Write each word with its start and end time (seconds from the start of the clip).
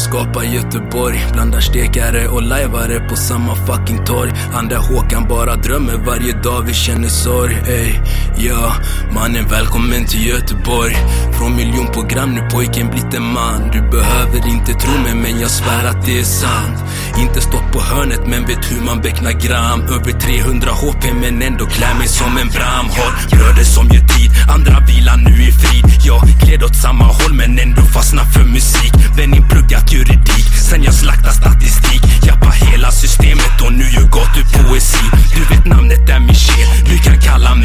Han 0.00 0.08
skapar 0.08 0.42
Göteborg, 0.42 1.26
blandar 1.32 1.60
stekare 1.60 2.28
och 2.28 2.42
lajvare 2.42 3.00
på 3.08 3.16
samma 3.16 3.54
fucking 3.54 4.04
torg. 4.04 4.30
Han 4.52 4.68
där 4.68 4.76
Håkan 4.76 5.28
bara 5.28 5.56
drömmer 5.56 5.94
varje 6.06 6.32
dag 6.32 6.62
vi 6.66 6.74
känner 6.74 7.08
sorg. 7.08 7.56
Ey, 7.68 8.00
ja, 8.36 8.72
mannen 9.14 9.44
välkommen 9.50 10.06
till 10.06 10.26
Göteborg. 10.26 10.96
Från 11.38 11.56
miljonprogram 11.56 12.30
nu 12.34 12.40
pojken 12.50 12.90
blivit 12.90 13.14
en 13.14 13.22
man. 13.22 13.70
Du 13.72 13.80
behöver 13.90 14.48
inte 14.48 14.72
tro 14.72 14.92
mig 15.02 15.14
men 15.14 15.40
jag 15.40 15.50
svär 15.50 15.84
att 15.84 16.06
det 16.06 16.18
är 16.20 16.24
sant. 16.24 16.78
Inte 17.18 17.40
stått 17.40 17.72
på 17.72 17.80
hörnet 17.80 18.26
men 18.26 18.46
vet 18.46 18.72
hur 18.72 18.84
man 18.84 19.00
becknar 19.00 19.32
gram. 19.32 19.80
Över 19.80 20.12
300 20.12 20.70
HP 20.70 21.12
men 21.20 21.42
ändå 21.42 21.66
klär 21.66 21.94
mig 21.98 22.08
som 22.08 22.36
en 22.36 22.48
bram. 22.48 22.86
Har 22.96 23.10
bröder 23.30 23.64
som 23.64 23.89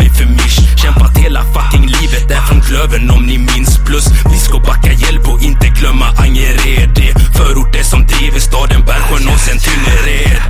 blir 0.06 0.14
för 0.14 0.26
Mish 0.26 0.78
Kämpat 0.78 1.18
hela 1.18 1.44
fucking 1.44 1.88
livet 1.88 2.32
är 2.32 2.42
från 2.42 2.62
Klövern 2.62 3.10
om 3.10 3.26
ni 3.26 3.38
minns. 3.38 3.78
Plus 3.86 4.06
Biskopbacka, 4.32 4.92
Hjällbo, 4.92 5.40
inte 5.40 5.68
glömma 5.68 6.06
Angered. 6.18 6.90
Det 6.96 7.38
förorter 7.38 7.84
som 7.84 8.08
driver 8.08 8.40
staden 8.40 8.86
Bergsjön 8.86 9.28
och 9.34 9.40
sen 9.40 9.58
Tynnered 9.60 10.42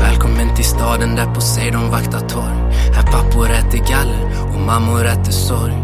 Välkommen 0.00 0.56
till 0.56 0.64
staden 0.64 1.16
där 1.16 1.34
Poseidon 1.34 1.90
vaktar 1.90 2.20
torg 2.20 2.67
pappor 3.12 3.50
äter 3.50 3.78
galler 3.78 4.28
och 4.54 4.60
mammor 4.60 5.06
äter 5.06 5.32
sorg. 5.32 5.74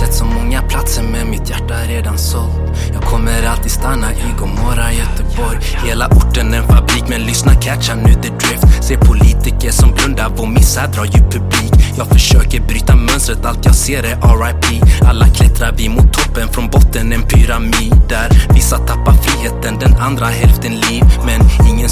Sett 0.00 0.14
så 0.14 0.24
många 0.24 0.62
platser 0.62 1.02
men 1.02 1.30
mitt 1.30 1.50
hjärta 1.50 1.74
är 1.74 1.88
redan 1.88 2.18
sålt. 2.18 2.64
Jag 2.92 3.02
kommer 3.02 3.46
alltid 3.46 3.70
stanna 3.70 4.12
i 4.12 4.24
Gomorra, 4.38 4.92
Göteborg. 4.92 5.58
Hela 5.84 6.08
orten 6.08 6.54
en 6.54 6.68
fabrik 6.68 7.04
men 7.08 7.20
lyssna 7.20 7.54
catcha 7.54 7.94
nu 7.94 8.14
the 8.14 8.28
drift. 8.28 8.84
Ser 8.84 8.96
politiker 8.96 9.70
som 9.70 9.94
blundar, 9.94 10.32
vår 10.36 10.46
misär 10.46 10.86
drar 10.86 11.04
ju 11.04 11.22
publik. 11.30 11.72
Jag 11.96 12.06
försöker 12.06 12.60
bryta 12.60 12.96
mönstret, 12.96 13.44
allt 13.44 13.64
jag 13.64 13.74
ser 13.74 14.02
är 14.02 14.16
RIP 14.44 14.82
Alla 15.02 15.28
klättrar 15.28 15.74
vi 15.76 15.88
mot 15.88 16.12
toppen, 16.12 16.48
från 16.48 16.68
botten 16.70 17.12
en 17.12 17.22
pyramid 17.22 17.94
Där 18.08 18.46
vissa 18.54 18.78
tappar 18.78 19.12
friheten, 19.12 19.78
den 19.78 19.94
andra 19.94 20.26
hälften 20.26 20.72
liv. 20.72 21.04
Men 21.26 21.40
ingen 21.70 21.83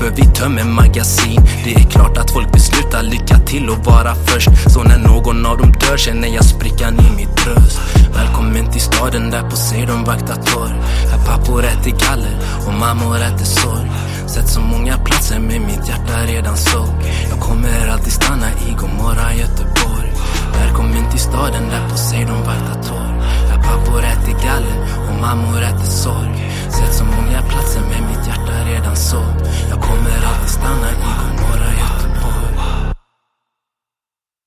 för 0.00 0.10
vi 0.10 0.22
tömmer 0.22 0.64
magasin. 0.64 1.40
Det 1.64 1.74
är 1.74 1.90
klart 1.90 2.18
att 2.18 2.30
folk 2.30 2.52
beslutar 2.52 3.02
lycka 3.02 3.38
till 3.38 3.68
och 3.68 3.84
vara 3.84 4.14
först. 4.14 4.50
Så 4.72 4.82
när 4.82 4.98
någon 4.98 5.46
av 5.46 5.58
dem 5.58 5.72
dör 5.72 5.96
känner 5.96 6.28
jag 6.28 6.44
sprickan 6.44 6.94
i 6.94 7.16
mitt 7.16 7.34
bröst. 7.44 7.80
Välkommen 8.14 8.72
till 8.72 8.80
staden 8.80 9.30
där 9.30 9.42
Poseidon 9.50 10.04
vaktar 10.04 10.34
torg. 10.34 10.72
Här 11.10 11.26
pappor 11.26 11.64
äter 11.64 11.92
galler 12.06 12.36
och 12.66 12.74
mammor 12.74 13.16
äter 13.16 13.44
sorg. 13.44 13.90
Sett 14.26 14.48
så 14.48 14.60
många 14.60 14.98
platser 14.98 15.38
men 15.38 15.66
mitt 15.66 15.88
hjärta 15.88 16.16
redan 16.26 16.56
såg. 16.56 16.88
Jag 17.30 17.40
kommer 17.40 17.88
alltid 17.88 18.12
stanna 18.12 18.48
i 18.68 18.72
Gomorra, 18.80 19.34
Göteborg. 19.34 20.12
Välkommen 20.60 21.10
till 21.10 21.20
staden 21.20 21.68
där 21.70 21.88
Poseidon 21.90 22.38
vaktar 22.38 22.82
torg. 22.88 23.14
Här 23.50 23.62
pappor 23.62 24.00
äter 24.04 24.46
galler 24.46 24.78
och 25.08 25.20
mammor 25.20 25.62
äter 25.62 25.90
sorg. 26.04 26.50
Sett 26.70 26.94
så 26.94 27.04
många 27.04 27.42
platser 27.42 27.80
men 27.80 28.08
mitt 28.10 28.26
hjärta 28.26 28.52
redan 28.66 28.96
såg. 28.96 29.34